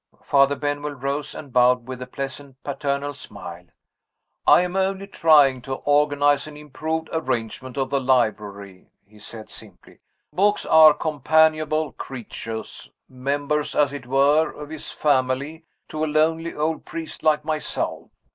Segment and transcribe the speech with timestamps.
[0.23, 3.65] Father Benwell rose and bowed with a pleasant paternal smile.
[4.47, 9.99] "I am only trying to organize an improved arrangement of the library," he said, simply.
[10.33, 16.83] "Books are companionable creatures members, as it were, of his family, to a lonely old
[16.83, 18.09] priest like myself.